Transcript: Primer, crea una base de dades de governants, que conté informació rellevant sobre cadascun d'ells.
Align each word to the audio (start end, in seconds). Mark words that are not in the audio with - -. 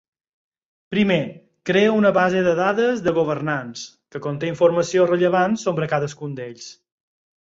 Primer, 0.93 1.17
crea 1.71 1.91
una 1.97 2.11
base 2.15 2.41
de 2.47 2.55
dades 2.61 3.03
de 3.09 3.13
governants, 3.19 3.83
que 4.15 4.23
conté 4.27 4.49
informació 4.55 5.07
rellevant 5.13 5.59
sobre 5.69 5.91
cadascun 5.93 6.35
d'ells. 6.41 6.73